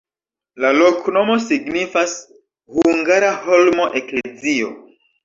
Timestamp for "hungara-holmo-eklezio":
2.79-4.73